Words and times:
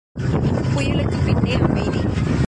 புயலுக்குப் 0.73 1.25
பின்னே 1.25 1.53
அமைதி. 1.53 1.99